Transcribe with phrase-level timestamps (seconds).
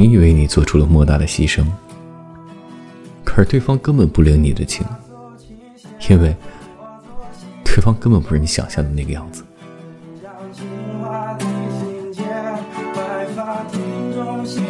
[0.00, 1.62] 你以为你做出了莫大的牺牲，
[3.22, 4.82] 可是对方根本不领你的情，
[6.08, 6.34] 因为
[7.62, 9.44] 对方根本不是你想象的那个样子。
[11.68, 12.24] 心间
[12.94, 13.62] 白发
[14.14, 14.64] 中心